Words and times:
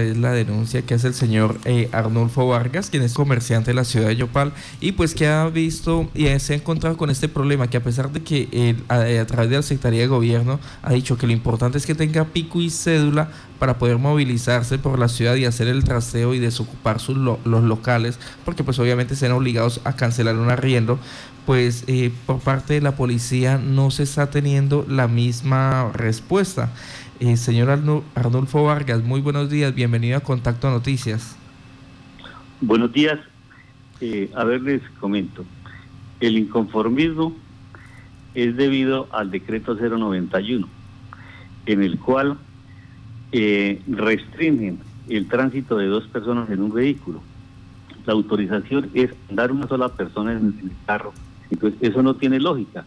es 0.00 0.16
la 0.16 0.32
denuncia 0.32 0.82
que 0.82 0.94
hace 0.94 1.08
el 1.08 1.14
señor 1.14 1.58
eh, 1.64 1.88
Arnulfo 1.92 2.48
Vargas, 2.48 2.90
quien 2.90 3.02
es 3.02 3.14
comerciante 3.14 3.70
de 3.70 3.74
la 3.74 3.84
ciudad 3.84 4.08
de 4.08 4.16
Yopal, 4.16 4.52
y 4.80 4.92
pues 4.92 5.14
que 5.14 5.26
ha 5.26 5.46
visto 5.48 6.08
y 6.14 6.26
se 6.38 6.54
ha 6.54 6.56
encontrado 6.56 6.96
con 6.96 7.10
este 7.10 7.28
problema, 7.28 7.68
que 7.68 7.76
a 7.76 7.82
pesar 7.82 8.10
de 8.10 8.22
que 8.22 8.76
a, 8.88 9.26
través 9.26 9.50
de 9.50 9.56
la 9.56 9.62
Secretaría 9.62 10.00
de 10.00 10.06
Gobierno 10.06 10.60
ha 10.82 10.92
dicho 10.92 11.16
que 11.16 11.26
lo 11.26 11.32
importante 11.32 11.78
es 11.78 11.86
que 11.86 11.94
tenga 11.94 12.24
pico 12.24 12.60
y 12.60 12.70
cédula 12.70 13.30
para 13.60 13.78
poder 13.78 13.98
movilizarse 13.98 14.78
por 14.78 14.98
la 14.98 15.06
ciudad 15.06 15.36
y 15.36 15.44
hacer 15.44 15.68
el 15.68 15.84
traseo 15.84 16.32
y 16.34 16.38
desocupar 16.38 16.98
sus 16.98 17.16
los 17.18 17.62
locales, 17.62 18.18
porque 18.44 18.64
pues 18.64 18.78
obviamente 18.78 19.14
serán 19.14 19.36
obligados 19.36 19.82
a 19.84 19.94
cancelar 19.94 20.36
un 20.36 20.50
arriendo, 20.50 20.98
pues 21.44 21.84
eh, 21.86 22.10
por 22.26 22.40
parte 22.40 22.74
de 22.74 22.80
la 22.80 22.96
policía 22.96 23.58
no 23.58 23.90
se 23.90 24.04
está 24.04 24.30
teniendo 24.30 24.86
la 24.88 25.08
misma 25.08 25.92
respuesta. 25.92 26.72
Eh, 27.20 27.36
señor 27.36 27.68
Arnulfo 28.14 28.64
Vargas, 28.64 29.04
muy 29.04 29.20
buenos 29.20 29.50
días, 29.50 29.74
bienvenido 29.74 30.16
a 30.16 30.20
Contacto 30.20 30.70
Noticias. 30.70 31.36
Buenos 32.62 32.94
días, 32.94 33.20
eh, 34.00 34.30
a 34.34 34.44
ver 34.44 34.62
les 34.62 34.82
comento. 35.00 35.44
El 36.20 36.38
inconformismo 36.38 37.36
es 38.34 38.56
debido 38.56 39.06
al 39.12 39.30
decreto 39.30 39.74
091, 39.74 40.66
en 41.66 41.82
el 41.82 41.98
cual 41.98 42.38
eh, 43.32 43.80
restringen 43.88 44.78
el 45.08 45.28
tránsito 45.28 45.76
de 45.76 45.86
dos 45.86 46.06
personas 46.08 46.50
en 46.50 46.62
un 46.62 46.72
vehículo. 46.72 47.22
La 48.06 48.12
autorización 48.12 48.90
es 48.94 49.10
dar 49.30 49.52
una 49.52 49.66
sola 49.66 49.88
persona 49.90 50.32
en 50.32 50.54
el 50.62 50.72
carro. 50.86 51.12
Entonces, 51.50 51.78
eso 51.82 52.02
no 52.02 52.14
tiene 52.14 52.38
lógica, 52.40 52.86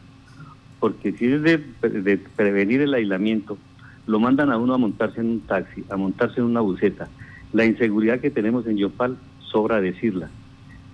porque 0.79 1.11
si 1.13 1.25
es 1.25 1.41
de 1.43 2.17
prevenir 2.35 2.81
el 2.81 2.93
aislamiento, 2.93 3.57
lo 4.05 4.20
mandan 4.20 4.51
a 4.51 4.57
uno 4.57 4.73
a 4.73 4.77
montarse 4.77 5.21
en 5.21 5.29
un 5.29 5.39
taxi, 5.41 5.84
a 5.89 5.98
montarse 5.98 6.39
en 6.39 6.48
una 6.48 6.62
buceta. 6.62 7.07
La 7.51 7.65
inseguridad 7.65 8.20
que 8.20 8.31
tenemos 8.31 8.65
en 8.67 8.77
Yopal 8.77 9.17
sobra 9.39 9.79
decirla. 9.81 10.29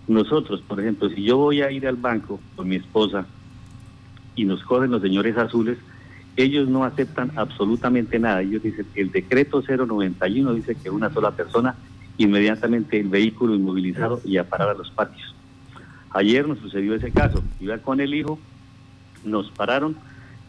Nosotros, 0.08 0.62
por 0.62 0.80
ejemplo, 0.80 1.10
si 1.10 1.24
yo 1.24 1.38
voy 1.38 1.62
a 1.62 1.72
ir 1.72 1.88
al 1.88 1.96
banco 1.96 2.40
con 2.56 2.68
mi 2.68 2.76
esposa 2.76 3.26
y 4.36 4.46
nos 4.46 4.64
cogen 4.64 4.92
los 4.92 5.02
señores 5.02 5.38
azules, 5.38 5.78
ellos 6.36 6.70
no 6.70 6.84
aceptan 6.84 7.32
absolutamente 7.36 8.20
nada. 8.20 8.42
Ellos 8.42 8.64
dicen 8.64 8.86
que 8.94 9.02
el 9.02 9.12
decreto 9.12 9.62
091 9.62 10.54
dice 10.54 10.76
que 10.76 10.90
una 10.90 11.12
sola 11.12 11.32
persona, 11.32 11.76
inmediatamente 12.18 13.00
el 13.00 13.10
vehículo 13.10 13.56
inmovilizado 13.56 14.22
y 14.24 14.38
a 14.38 14.48
parar 14.48 14.70
a 14.70 14.74
los 14.74 14.90
patios. 14.92 15.36
Ayer 16.12 16.48
nos 16.48 16.60
sucedió 16.60 16.96
ese 16.96 17.12
caso. 17.12 17.44
Iba 17.60 17.78
con 17.80 18.00
el 18.00 18.14
hijo, 18.14 18.40
nos 19.24 19.52
pararon 19.52 19.96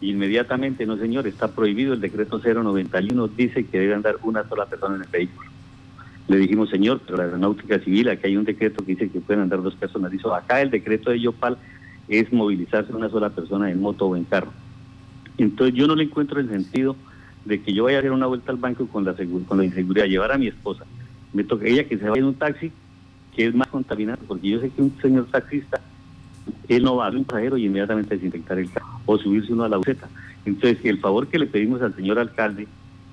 Inmediatamente, 0.00 0.86
no 0.86 0.96
señor, 0.96 1.26
está 1.26 1.48
prohibido, 1.48 1.92
el 1.92 2.00
decreto 2.00 2.38
091 2.38 3.28
dice 3.28 3.66
que 3.66 3.80
debe 3.80 3.94
andar 3.94 4.16
una 4.22 4.48
sola 4.48 4.64
persona 4.64 4.96
en 4.96 5.02
el 5.02 5.08
vehículo. 5.08 5.50
Le 6.28 6.38
dijimos, 6.38 6.70
señor, 6.70 7.00
pero 7.04 7.18
la 7.18 7.24
aeronáutica 7.24 7.78
civil, 7.80 8.08
aquí 8.08 8.28
hay 8.28 8.36
un 8.36 8.44
decreto 8.44 8.84
que 8.84 8.92
dice 8.92 9.10
que 9.10 9.20
pueden 9.20 9.42
andar 9.42 9.62
dos 9.62 9.74
personas. 9.74 10.10
Dijo, 10.10 10.32
acá 10.32 10.62
el 10.62 10.70
decreto 10.70 11.10
de 11.10 11.20
Yopal 11.20 11.58
es 12.08 12.32
movilizarse 12.32 12.94
una 12.94 13.10
sola 13.10 13.30
persona 13.30 13.70
en 13.70 13.80
moto 13.80 14.06
o 14.06 14.16
en 14.16 14.24
carro. 14.24 14.52
Entonces 15.38 15.74
yo 15.74 15.86
no 15.86 15.94
le 15.94 16.04
encuentro 16.04 16.40
el 16.40 16.48
sentido 16.48 16.96
de 17.44 17.62
que 17.62 17.72
yo 17.72 17.84
vaya 17.84 17.98
a 17.98 18.00
hacer 18.00 18.12
una 18.12 18.26
vuelta 18.26 18.52
al 18.52 18.58
banco 18.58 18.86
con 18.86 19.04
la, 19.04 19.14
con 19.46 19.58
la 19.58 19.64
inseguridad, 19.64 20.06
llevar 20.06 20.32
a 20.32 20.38
mi 20.38 20.48
esposa. 20.48 20.84
Me 21.32 21.44
toca 21.44 21.66
ella 21.66 21.84
que 21.84 21.98
se 21.98 22.08
vaya 22.08 22.20
en 22.20 22.26
un 22.26 22.34
taxi, 22.34 22.70
que 23.34 23.46
es 23.46 23.54
más 23.54 23.68
contaminante, 23.68 24.24
porque 24.26 24.48
yo 24.48 24.60
sé 24.60 24.70
que 24.70 24.82
un 24.82 24.94
señor 25.00 25.26
taxista 25.26 25.80
él 26.68 26.84
no 26.84 26.96
va 26.96 27.08
a 27.08 27.10
un 27.10 27.24
pasajero 27.24 27.56
y 27.56 27.66
inmediatamente 27.66 28.14
desinfectar 28.14 28.58
el 28.58 28.70
carro 28.70 28.86
o 29.06 29.18
subirse 29.18 29.52
uno 29.52 29.64
a 29.64 29.68
la 29.68 29.76
buceta. 29.76 30.08
Entonces, 30.44 30.78
el 30.84 30.98
favor 30.98 31.26
que 31.26 31.38
le 31.38 31.46
pedimos 31.46 31.82
al 31.82 31.94
señor 31.94 32.18
alcalde 32.18 32.68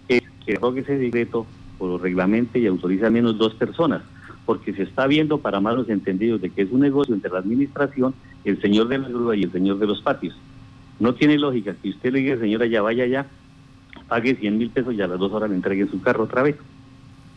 es 0.08 0.22
que 0.46 0.56
rogue 0.56 0.82
ese 0.82 0.98
decreto 0.98 1.46
o 1.80 1.98
reglamente 1.98 2.60
y 2.60 2.68
autorice 2.68 3.06
a 3.06 3.10
menos 3.10 3.38
dos 3.38 3.54
personas, 3.56 4.02
porque 4.46 4.74
se 4.74 4.84
está 4.84 5.08
viendo 5.08 5.40
para 5.40 5.60
malos 5.60 5.90
entendidos 5.90 6.42
de 6.42 6.50
que 6.50 6.64
es 6.64 6.72
un 6.72 6.82
negocio 6.82 7.14
entre 7.14 7.32
la 7.32 7.40
administración, 7.40 8.14
el 8.46 8.62
señor 8.62 8.88
de 8.88 9.00
la 9.00 9.10
grúa 9.10 9.36
y 9.36 9.44
el 9.44 9.52
señor 9.52 9.80
de 9.80 9.88
los 9.88 10.02
patios. 10.02 10.36
No 11.00 11.14
tiene 11.14 11.38
lógica 11.38 11.76
que 11.82 11.90
usted 11.90 12.12
le 12.12 12.20
diga, 12.20 12.38
señora, 12.38 12.66
ya 12.66 12.82
vaya 12.82 13.06
ya, 13.06 13.28
pague 14.08 14.36
100 14.36 14.58
mil 14.58 14.70
pesos 14.70 14.94
y 14.94 15.02
a 15.02 15.08
las 15.08 15.20
dos 15.20 15.32
horas 15.32 15.50
le 15.50 15.56
entregue 15.56 15.88
su 15.88 16.02
carro 16.02 16.24
otra 16.24 16.44
vez. 16.44 16.56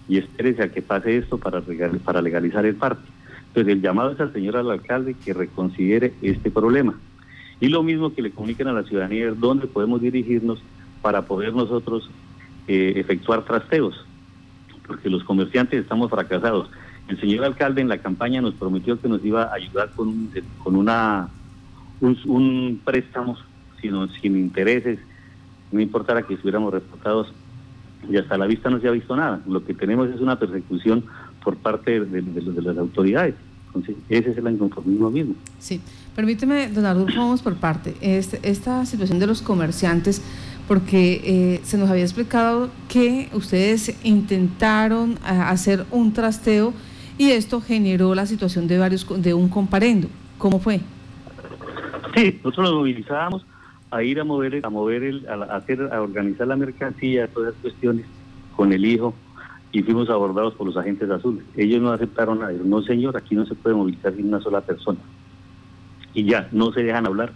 Y 0.09 0.19
espérese 0.19 0.63
a 0.63 0.73
que 0.73 0.83
pase 0.83 1.19
esto 1.19 1.39
para, 1.39 1.63
para 2.05 2.23
legalizar 2.23 2.65
el 2.67 2.75
parque. 2.75 3.09
Entonces 3.49 3.73
el 3.73 3.83
llamado 3.83 4.13
es 4.13 4.21
al 4.21 4.33
señor 4.33 4.57
alcalde 4.57 5.15
que 5.15 5.35
reconsidere 5.35 6.15
este 6.23 6.51
problema. 6.51 6.95
Y 7.61 7.69
lo 7.69 7.83
mismo 7.83 8.15
que 8.15 8.23
le 8.23 8.31
comuniquen 8.31 8.69
a 8.69 8.73
la 8.73 8.85
ciudadanía 8.85 9.33
dónde 9.33 9.67
podemos 9.67 10.01
dirigirnos 10.01 10.63
para 11.03 11.23
poder 11.23 11.53
nosotros 11.55 12.11
eh, 12.69 12.95
efectuar 12.97 13.45
trasteos, 13.45 14.07
porque 14.87 15.11
los 15.11 15.25
comerciantes 15.25 15.81
estamos 15.81 16.11
fracasados. 16.11 16.71
El 17.09 17.21
señor 17.21 17.45
alcalde 17.45 17.81
en 17.81 17.89
la 17.89 17.99
campaña 17.99 18.41
nos 18.41 18.55
prometió 18.55 19.01
que 19.01 19.09
nos 19.09 19.25
iba 19.25 19.45
a 19.45 19.55
ayudar 19.55 19.91
con 19.91 20.09
un, 20.09 20.33
con 20.63 20.77
una 20.77 21.29
un, 22.01 22.81
préstamo 22.85 23.37
sino, 23.81 24.09
sin 24.09 24.37
intereses, 24.37 24.99
no 25.73 25.81
importara 25.81 26.23
que 26.23 26.35
estuviéramos 26.35 26.73
reportados 26.73 27.33
y 28.09 28.17
hasta 28.17 28.39
la 28.39 28.47
vista 28.47 28.71
no 28.71 28.81
se 28.81 28.89
ha 28.89 28.93
visto 28.93 29.15
nada. 29.17 29.41
Lo 29.47 29.65
que 29.65 29.75
tenemos 29.75 30.09
es 30.09 30.21
una 30.21 30.39
persecución 30.39 31.05
por 31.43 31.57
parte 31.57 32.01
de, 32.01 32.23
las 32.63 32.79
autoridades. 32.79 33.35
Entonces, 33.67 33.97
ese 34.09 34.31
es 34.31 34.39
el 34.39 34.49
inconformismo 34.49 35.11
mismo. 35.11 35.35
Sí, 35.59 35.81
permíteme, 36.17 36.69
don 36.69 36.87
Arnulfo, 36.87 37.19
vamos 37.19 37.41
por 37.41 37.55
parte. 37.57 37.95
Este, 38.01 38.41
esta 38.43 38.85
situación 38.85 39.21
de 39.21 39.29
los 39.29 39.43
comerciantes, 39.43 40.23
porque 40.67 41.21
eh, 41.25 41.61
se 41.63 41.79
nos 41.79 41.89
había 41.89 42.03
explicado 42.03 42.71
que 42.89 43.29
ustedes 43.33 43.97
intentaron 44.03 45.13
eh, 45.13 45.17
hacer 45.25 45.85
un 45.93 46.13
trasteo 46.13 46.73
y 47.17 47.31
esto 47.31 47.61
generó 47.61 48.15
la 48.15 48.27
situación 48.27 48.67
de 48.67 48.79
varios 48.79 49.07
de 49.23 49.35
un 49.35 49.49
comparendo. 49.49 50.09
¿Cómo 50.39 50.59
fue? 50.59 50.81
Sí, 52.17 52.41
nosotros 52.43 52.71
nos 52.71 52.75
movilizábamos 52.75 53.45
a 53.91 54.03
ir 54.03 54.21
a 54.21 54.25
mover, 54.25 54.65
a 54.65 54.71
mover, 54.71 55.03
el, 55.03 55.27
a, 55.29 55.57
hacer, 55.57 55.83
a 55.93 56.01
organizar 56.01 56.47
la 56.47 56.57
mercancía, 56.57 57.29
todas 57.29 57.51
esas 57.51 57.63
cuestiones 57.63 58.07
con 58.57 58.73
el 58.73 58.85
hijo 58.85 59.15
y 59.73 59.83
fuimos 59.83 60.11
abordados 60.11 60.55
por 60.55 60.67
los 60.67 60.77
agentes 60.77 61.09
azules. 61.11 61.45
Ellos 61.57 61.81
no 61.81 61.93
aceptaron 61.93 62.41
nada. 62.41 62.53
No, 62.65 62.83
señor, 62.83 63.17
aquí 63.17 63.35
no 63.35 63.47
se 63.47 63.55
puede 63.55 63.77
movilizar 63.77 64.15
sin 64.15 64.29
una 64.29 64.41
sola 64.41 64.61
persona. 64.61 64.99
Y 66.13 66.25
ya, 66.25 66.49
no 66.53 66.73
se 66.73 66.83
dejan 66.83 67.07
hablar 67.07 67.33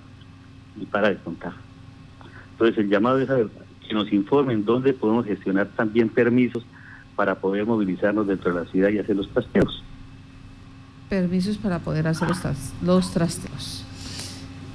y 0.81 0.87
para 0.87 1.11
de 1.11 1.17
contar. 1.17 1.53
Entonces, 2.53 2.79
el 2.79 2.89
llamado 2.89 3.19
es 3.21 3.31
a 3.31 3.37
que 3.87 3.95
nos 3.95 4.13
informen 4.13 4.65
dónde 4.65 4.93
podemos 4.95 5.27
gestionar 5.27 5.69
también 5.77 6.09
permisos 6.09 6.65
para 7.15 7.37
poder 7.37 7.67
movilizarnos 7.67 8.27
dentro 8.27 8.53
de 8.53 8.65
la 8.65 8.71
ciudad 8.71 8.89
y 8.91 8.99
hacer 8.99 9.17
los 9.17 9.29
trasteos. 9.29 9.83
Permisos 11.09 11.59
para 11.59 11.79
poder 11.79 12.09
hacer 12.09 12.29
los 12.83 13.13
trasteos. 13.13 13.85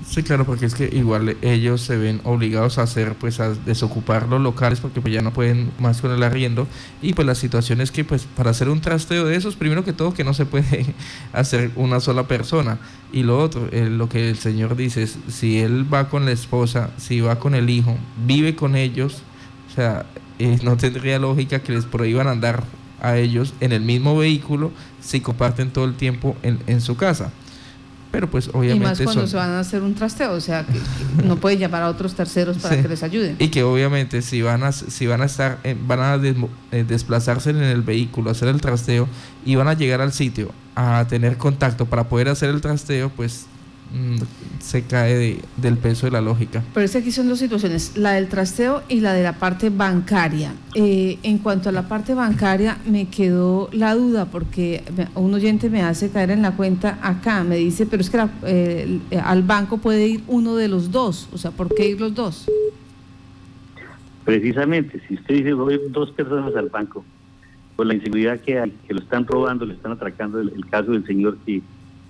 Sí, 0.09 0.23
claro, 0.23 0.43
porque 0.43 0.65
es 0.65 0.73
que 0.73 0.89
igual 0.91 1.37
ellos 1.43 1.81
se 1.81 1.95
ven 1.95 2.19
obligados 2.23 2.79
a 2.79 2.81
hacer, 2.81 3.13
pues 3.13 3.39
a 3.39 3.53
desocupar 3.53 4.27
los 4.27 4.41
locales 4.41 4.79
porque 4.79 5.01
pues 5.01 5.13
ya 5.13 5.21
no 5.21 5.31
pueden 5.33 5.71
más 5.77 6.01
con 6.01 6.11
el 6.11 6.23
arriendo. 6.23 6.67
Y 6.99 7.13
pues 7.13 7.27
la 7.27 7.35
situación 7.35 7.79
es 7.79 7.91
que 7.91 8.03
pues 8.03 8.25
para 8.35 8.49
hacer 8.49 8.69
un 8.69 8.81
trasteo 8.81 9.25
de 9.25 9.35
esos, 9.35 9.55
primero 9.55 9.83
que 9.83 9.93
todo 9.93 10.15
que 10.15 10.23
no 10.23 10.33
se 10.33 10.47
puede 10.47 10.95
hacer 11.33 11.69
una 11.75 11.99
sola 11.99 12.27
persona. 12.27 12.79
Y 13.13 13.21
lo 13.21 13.37
otro, 13.37 13.69
eh, 13.71 13.87
lo 13.87 14.09
que 14.09 14.31
el 14.31 14.37
señor 14.37 14.75
dice 14.75 15.03
es 15.03 15.19
si 15.27 15.59
él 15.59 15.85
va 15.93 16.09
con 16.09 16.25
la 16.25 16.31
esposa, 16.31 16.89
si 16.97 17.21
va 17.21 17.37
con 17.37 17.53
el 17.53 17.69
hijo, 17.69 17.95
vive 18.25 18.55
con 18.55 18.75
ellos, 18.75 19.21
o 19.71 19.75
sea, 19.75 20.07
eh, 20.39 20.57
no 20.63 20.75
tendría 20.75 21.19
lógica 21.19 21.59
que 21.59 21.73
les 21.73 21.85
prohíban 21.85 22.27
andar 22.27 22.63
a 22.99 23.17
ellos 23.17 23.53
en 23.59 23.73
el 23.73 23.81
mismo 23.81 24.17
vehículo 24.17 24.71
si 25.01 25.21
comparten 25.21 25.69
todo 25.69 25.85
el 25.85 25.93
tiempo 25.93 26.35
en, 26.41 26.57
en 26.65 26.81
su 26.81 26.97
casa 26.97 27.31
pero 28.11 28.29
pues 28.29 28.49
obviamente... 28.53 28.85
Y 28.85 28.87
más 28.87 29.01
cuando 29.01 29.27
se 29.27 29.37
van 29.37 29.51
a 29.51 29.59
hacer 29.59 29.81
un 29.81 29.93
trasteo, 29.93 30.33
o 30.33 30.41
sea, 30.41 30.65
que, 30.65 30.79
no 31.23 31.35
puede 31.37 31.57
llamar 31.57 31.83
a 31.83 31.89
otros 31.89 32.15
terceros 32.15 32.57
para 32.57 32.81
que 32.81 32.87
les 32.87 33.03
ayuden. 33.03 33.35
Y 33.39 33.49
que 33.49 33.63
obviamente 33.63 34.21
si 34.21 34.41
van 34.41 34.63
a, 34.63 34.71
si 34.71 35.07
van 35.07 35.21
a 35.21 35.25
estar, 35.25 35.59
van 35.85 35.99
a 35.99 36.15
eh, 36.15 36.85
desplazarse 36.87 37.51
en 37.51 37.57
el 37.57 37.81
vehículo, 37.81 38.31
hacer 38.31 38.47
el 38.47 38.61
trasteo 38.61 39.07
y 39.45 39.55
van 39.55 39.67
a 39.67 39.73
llegar 39.73 40.01
al 40.01 40.13
sitio 40.13 40.51
a 40.75 41.05
tener 41.09 41.37
contacto 41.37 41.85
para 41.85 42.05
poder 42.05 42.29
hacer 42.29 42.49
el 42.49 42.61
trasteo, 42.61 43.09
pues 43.09 43.47
se 44.59 44.83
cae 44.83 45.39
del 45.57 45.77
peso 45.77 46.05
de 46.05 46.11
la 46.11 46.21
lógica. 46.21 46.63
Pero 46.73 46.85
es 46.85 46.91
que 46.91 46.99
aquí 46.99 47.11
son 47.11 47.27
dos 47.27 47.39
situaciones, 47.39 47.97
la 47.97 48.13
del 48.13 48.27
trasteo 48.27 48.83
y 48.87 48.99
la 48.99 49.13
de 49.13 49.23
la 49.23 49.33
parte 49.33 49.69
bancaria. 49.69 50.53
Eh, 50.75 51.17
en 51.23 51.39
cuanto 51.39 51.69
a 51.69 51.71
la 51.71 51.87
parte 51.87 52.13
bancaria, 52.13 52.77
me 52.85 53.09
quedó 53.09 53.69
la 53.71 53.95
duda 53.95 54.25
porque 54.25 54.83
un 55.15 55.33
oyente 55.33 55.69
me 55.69 55.81
hace 55.81 56.09
caer 56.09 56.31
en 56.31 56.41
la 56.41 56.51
cuenta 56.51 56.99
acá, 57.01 57.43
me 57.43 57.55
dice, 57.55 57.85
pero 57.85 58.01
es 58.01 58.09
que 58.09 58.27
eh, 58.43 58.99
al 59.23 59.43
banco 59.43 59.79
puede 59.79 60.07
ir 60.07 60.23
uno 60.27 60.55
de 60.55 60.67
los 60.67 60.91
dos, 60.91 61.27
o 61.33 61.37
sea, 61.37 61.51
¿por 61.51 61.73
qué 61.73 61.89
ir 61.89 61.99
los 61.99 62.13
dos? 62.13 62.49
Precisamente, 64.23 65.01
si 65.07 65.15
usted 65.15 65.35
dice, 65.35 65.53
voy 65.53 65.79
dos 65.89 66.11
personas 66.11 66.55
al 66.55 66.69
banco, 66.69 67.03
por 67.75 67.87
la 67.87 67.95
inseguridad 67.95 68.39
que 68.41 68.59
hay, 68.59 68.73
que 68.87 68.93
lo 68.93 68.99
están 68.99 69.25
robando, 69.25 69.65
le 69.65 69.73
están 69.73 69.93
atracando, 69.93 70.39
el 70.39 70.65
caso 70.69 70.91
del 70.91 71.05
señor 71.07 71.37
que 71.45 71.63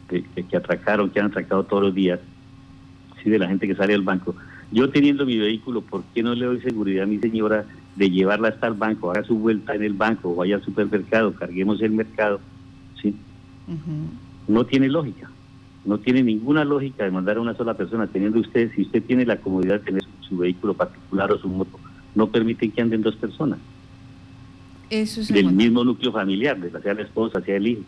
que, 0.09 0.57
atracaron, 0.57 1.09
que 1.09 1.19
han 1.19 1.27
atracado 1.27 1.63
todos 1.63 1.83
los 1.83 1.95
días, 1.95 2.19
sí, 3.23 3.29
de 3.29 3.39
la 3.39 3.47
gente 3.47 3.67
que 3.67 3.75
sale 3.75 3.93
del 3.93 4.01
banco. 4.01 4.35
Yo 4.71 4.89
teniendo 4.89 5.25
mi 5.25 5.37
vehículo, 5.37 5.81
¿por 5.81 6.03
qué 6.13 6.21
no 6.21 6.35
le 6.35 6.45
doy 6.45 6.61
seguridad 6.61 7.03
a 7.03 7.07
mi 7.07 7.17
señora 7.19 7.65
de 7.95 8.09
llevarla 8.09 8.49
hasta 8.49 8.67
el 8.67 8.75
banco, 8.75 9.11
haga 9.11 9.23
su 9.23 9.37
vuelta 9.37 9.75
en 9.75 9.83
el 9.83 9.93
banco, 9.93 10.35
vaya 10.35 10.55
al 10.55 10.63
supermercado, 10.63 11.33
carguemos 11.33 11.81
el 11.81 11.91
mercado, 11.91 12.39
¿sí? 13.01 13.15
No 14.47 14.65
tiene 14.65 14.87
lógica, 14.87 15.29
no 15.85 15.99
tiene 15.99 16.23
ninguna 16.23 16.63
lógica 16.63 17.03
de 17.03 17.11
mandar 17.11 17.37
a 17.37 17.41
una 17.41 17.55
sola 17.55 17.75
persona, 17.75 18.07
teniendo 18.07 18.39
usted, 18.39 18.71
si 18.75 18.83
usted 18.83 19.03
tiene 19.03 19.25
la 19.25 19.37
comodidad 19.37 19.79
de 19.79 19.85
tener 19.85 20.03
su, 20.21 20.37
vehículo 20.37 20.75
particular 20.75 21.31
o 21.31 21.39
su 21.39 21.47
moto, 21.47 21.79
no 22.15 22.27
permite 22.27 22.69
que 22.69 22.81
anden 22.81 23.01
dos 23.01 23.15
personas. 23.15 23.59
Eso 24.89 25.21
es 25.21 25.27
del 25.27 25.51
mismo 25.51 25.83
núcleo 25.83 26.11
familiar, 26.11 26.57
sea 26.81 26.93
la 26.93 27.01
esposa, 27.01 27.41
sea 27.41 27.57
el 27.57 27.67
hijo. 27.67 27.81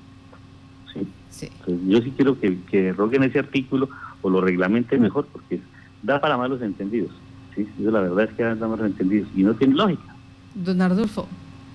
¿Sí? 0.94 1.50
yo 1.88 2.02
sí 2.02 2.14
quiero 2.16 2.40
que, 2.40 2.58
que 2.70 2.94
roguen 2.94 3.24
ese 3.24 3.40
artículo 3.40 3.90
o 4.22 4.30
lo 4.30 4.42
reglamente 4.42 4.98
mejor, 4.98 5.28
porque 5.32 5.60
da 6.04 6.20
para 6.20 6.38
malos 6.38 6.62
entendidos. 6.62 7.12
Sí, 7.56 7.68
la 7.80 8.02
verdad 8.02 8.26
es 8.26 8.34
que 8.34 8.44
andamos 8.44 8.80
entendidos 8.80 9.28
y 9.36 9.44
no 9.44 9.54
tiene 9.54 9.76
lógica. 9.76 10.16
Don 10.56 10.82
Ardulfo, 10.82 11.28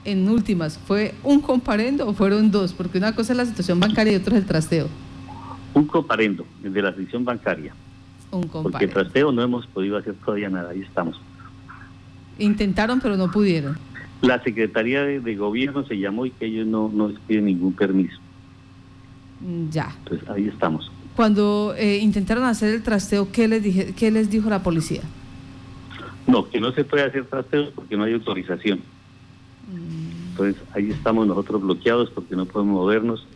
en 0.05 0.29
últimas, 0.29 0.79
¿fue 0.79 1.15
un 1.23 1.41
comparendo 1.41 2.07
o 2.07 2.15
fueron 2.15 2.51
dos? 2.51 2.73
Porque 2.73 2.99
una 2.99 3.15
cosa 3.15 3.33
es 3.33 3.37
la 3.37 3.47
situación 3.47 3.81
bancaria 3.81 4.13
y 4.13 4.17
otra 4.17 4.37
es 4.37 4.43
el 4.43 4.47
trasteo. 4.47 4.89
Un 5.75 5.87
comparendo, 5.87 6.47
el 6.63 6.73
de 6.73 6.83
la 6.83 6.93
situación 6.93 7.25
bancaria. 7.25 7.75
Un 8.31 8.43
comparendo. 8.43 8.71
Porque 8.71 8.85
el 8.87 8.93
trasteo 8.93 9.33
no 9.33 9.43
hemos 9.43 9.67
podido 9.67 9.97
hacer 9.97 10.15
todavía 10.15 10.49
nada, 10.49 10.71
ahí 10.71 10.81
estamos. 10.81 11.21
Intentaron, 12.39 13.01
pero 13.01 13.17
no 13.17 13.31
pudieron. 13.31 13.79
La 14.23 14.43
Secretaría 14.43 15.03
de, 15.03 15.37
Gobierno 15.37 15.85
se 15.85 15.99
llamó 15.99 16.25
y 16.25 16.31
que 16.31 16.47
ellos 16.47 16.67
no, 16.67 16.91
no 16.93 17.13
piden 17.27 17.47
ningún 17.47 17.75
permiso. 17.75 18.19
Mm, 19.41 19.71
ya. 19.71 19.95
Entonces 19.99 20.29
ahí 20.29 20.49
estamos. 20.49 20.91
Cuando 21.15 21.75
eh, 21.77 21.99
intentaron 21.99 22.45
hacer 22.45 22.75
el 22.75 22.83
trasteo, 22.83 23.33
¿qué 23.33 23.49
les, 23.49 23.63
dije, 23.63 23.95
¿qué 23.97 24.11
les 24.11 24.31
dijo 24.31 24.51
la 24.51 24.63
policía? 24.63 25.03
No, 26.27 26.49
que 26.49 26.61
no 26.61 26.73
se 26.73 26.85
puede 26.85 27.05
hacer 27.05 27.25
trasteo 27.25 27.71
porque 27.75 27.97
no 27.97 28.05
hay 28.05 28.15
autorización. 28.15 28.81
Mm. 29.73 30.31
Entonces 30.31 30.63
ahí 30.75 30.91
estamos 30.91 31.27
nosotros 31.27 31.63
bloqueados 31.63 32.11
porque 32.11 32.37
no 32.37 32.45
podemos 32.47 32.75
movernos. 32.75 33.27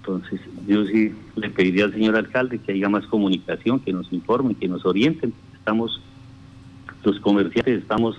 Entonces 0.00 0.40
yo 0.68 0.86
sí 0.86 1.12
le 1.34 1.50
pediría 1.50 1.86
al 1.86 1.92
señor 1.92 2.14
alcalde 2.14 2.58
que 2.58 2.72
haya 2.72 2.88
más 2.88 3.06
comunicación, 3.06 3.80
que 3.80 3.92
nos 3.92 4.12
informen, 4.12 4.54
que 4.54 4.68
nos 4.68 4.86
orienten. 4.86 5.32
Estamos, 5.54 6.00
los 7.02 7.18
comerciantes 7.18 7.82
estamos 7.82 8.16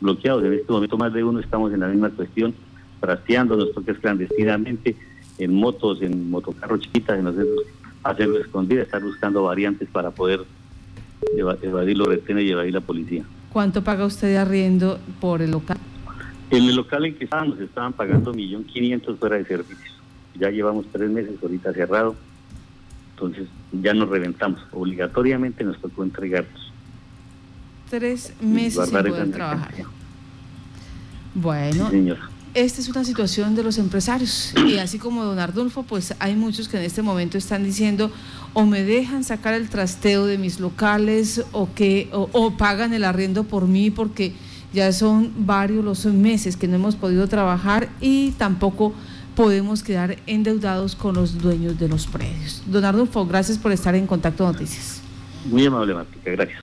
bloqueados. 0.00 0.44
En 0.44 0.52
este 0.54 0.70
momento 0.70 0.98
más 0.98 1.12
de 1.14 1.24
uno 1.24 1.40
estamos 1.40 1.72
en 1.72 1.80
la 1.80 1.88
misma 1.88 2.10
cuestión, 2.10 2.54
trasteando 3.00 3.56
los 3.56 3.72
toques 3.72 3.98
clandestinamente, 3.98 4.96
en 5.40 5.54
motos, 5.54 6.02
en 6.02 6.30
motocarros 6.30 6.80
chiquitas, 6.80 7.18
en 7.18 7.26
hacerlo, 7.26 7.62
hacerlo 8.02 8.38
escondida, 8.38 8.82
estar 8.82 9.02
buscando 9.02 9.42
variantes 9.42 9.88
para 9.88 10.10
poder 10.10 10.40
evadir 11.36 11.96
los 11.96 12.08
retenes 12.08 12.44
y 12.44 12.50
evadir 12.50 12.74
la 12.74 12.80
policía. 12.80 13.24
¿Cuánto 13.52 13.82
paga 13.82 14.04
usted 14.04 14.28
de 14.28 14.38
arriendo 14.38 15.00
por 15.20 15.42
el 15.42 15.50
local? 15.50 15.78
En 16.50 16.64
el 16.64 16.76
local 16.76 17.06
en 17.06 17.14
que 17.14 17.24
estábamos 17.24 17.58
estaban 17.60 17.92
pagando 17.92 18.32
1.500.000 18.32 19.16
fuera 19.16 19.36
de 19.36 19.44
servicios. 19.44 19.94
Ya 20.38 20.50
llevamos 20.50 20.86
tres 20.92 21.10
meses 21.10 21.32
ahorita 21.42 21.72
cerrado, 21.72 22.14
entonces 23.14 23.48
ya 23.72 23.94
nos 23.94 24.08
reventamos. 24.08 24.60
Obligatoriamente 24.72 25.64
nos 25.64 25.78
tocó 25.78 26.04
entregarnos. 26.04 26.72
Tres 27.88 28.34
meses 28.40 28.88
sin 28.88 28.98
poder 28.98 29.30
trabajar. 29.32 29.74
Bueno, 31.34 31.90
señor 31.90 32.29
esta 32.54 32.80
es 32.80 32.88
una 32.88 33.04
situación 33.04 33.54
de 33.54 33.62
los 33.62 33.78
empresarios 33.78 34.52
y 34.66 34.78
así 34.78 34.98
como 34.98 35.24
don 35.24 35.38
Ardulfo, 35.38 35.84
pues 35.84 36.14
hay 36.18 36.34
muchos 36.34 36.68
que 36.68 36.78
en 36.78 36.84
este 36.84 37.02
momento 37.02 37.38
están 37.38 37.62
diciendo 37.62 38.10
o 38.54 38.66
me 38.66 38.82
dejan 38.82 39.22
sacar 39.22 39.54
el 39.54 39.68
trasteo 39.68 40.26
de 40.26 40.36
mis 40.36 40.58
locales 40.58 41.44
o 41.52 41.68
que 41.74 42.08
o, 42.12 42.50
pagan 42.56 42.92
el 42.92 43.04
arriendo 43.04 43.44
por 43.44 43.66
mí 43.66 43.90
porque 43.90 44.32
ya 44.72 44.92
son 44.92 45.32
varios 45.46 45.84
los 45.84 46.04
meses 46.06 46.56
que 46.56 46.66
no 46.66 46.76
hemos 46.76 46.96
podido 46.96 47.28
trabajar 47.28 47.88
y 48.00 48.32
tampoco 48.32 48.92
podemos 49.36 49.82
quedar 49.82 50.18
endeudados 50.26 50.96
con 50.96 51.14
los 51.14 51.38
dueños 51.38 51.78
de 51.78 51.88
los 51.88 52.06
predios. 52.06 52.62
Don 52.66 52.84
Ardulfo, 52.84 53.26
gracias 53.26 53.58
por 53.58 53.72
estar 53.72 53.94
en 53.94 54.06
Contacto 54.06 54.44
Noticias. 54.44 55.00
Muy 55.46 55.64
amable, 55.64 55.94
Martica, 55.94 56.30
gracias. 56.32 56.58